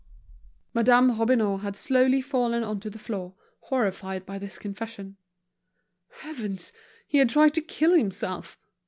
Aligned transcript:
Madame 0.73 1.11
Robineau 1.19 1.57
had 1.57 1.75
slowly 1.75 2.21
fallen 2.21 2.63
on 2.63 2.79
to 2.79 2.89
the 2.89 2.97
floor, 2.97 3.35
horrified 3.59 4.25
by 4.25 4.39
this 4.39 4.57
confession. 4.57 5.15
Heavens! 6.21 6.73
he 7.07 7.19
had 7.19 7.29
tried 7.29 7.53
to 7.53 7.61
kill 7.61 7.93
himself. 7.93 8.57